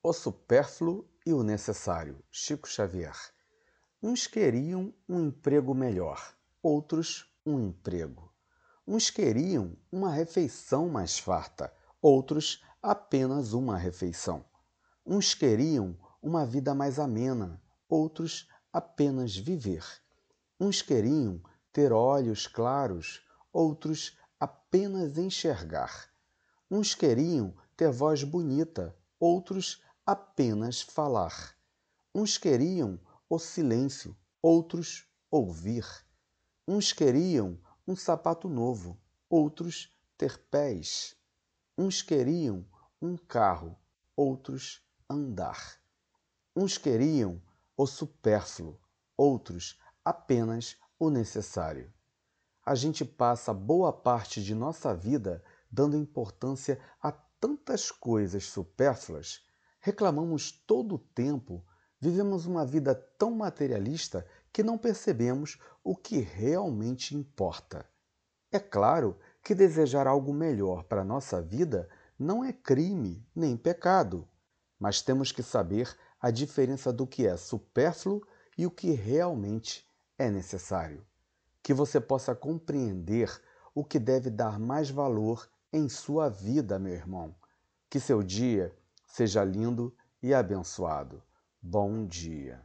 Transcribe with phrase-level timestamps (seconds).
[0.00, 2.22] O supérfluo e o necessário.
[2.30, 3.16] Chico Xavier.
[4.00, 8.32] Uns queriam um emprego melhor, outros um emprego.
[8.86, 14.44] Uns queriam uma refeição mais farta, outros apenas uma refeição.
[15.04, 19.84] Uns queriam uma vida mais amena, outros apenas viver.
[20.60, 21.42] Uns queriam
[21.72, 23.20] ter olhos claros,
[23.52, 26.08] outros apenas enxergar.
[26.70, 31.54] Uns queriam ter voz bonita, outros apenas falar.
[32.14, 35.84] Uns queriam o silêncio, outros ouvir.
[36.66, 41.14] Uns queriam um sapato novo, outros ter pés.
[41.76, 42.66] Uns queriam
[43.02, 43.76] um carro,
[44.16, 45.78] outros andar.
[46.56, 47.38] Uns queriam
[47.76, 48.80] o supérfluo,
[49.14, 51.92] outros apenas o necessário.
[52.64, 59.46] A gente passa boa parte de nossa vida dando importância a tantas coisas supérfluas,
[59.88, 61.64] reclamamos todo o tempo,
[61.98, 67.86] vivemos uma vida tão materialista que não percebemos o que realmente importa.
[68.52, 74.28] É claro que desejar algo melhor para a nossa vida não é crime nem pecado,
[74.78, 78.22] mas temos que saber a diferença do que é supérfluo
[78.58, 81.02] e o que realmente é necessário.
[81.62, 83.30] Que você possa compreender
[83.74, 87.34] o que deve dar mais valor em sua vida, meu irmão.
[87.88, 88.74] Que seu dia
[89.08, 89.92] seja lindo
[90.22, 91.22] e abençoado.
[91.60, 92.62] Bom dia.